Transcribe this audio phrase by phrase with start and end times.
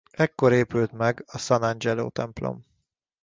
[0.11, 2.65] Ekkor épült meg a San’Angelo-templom.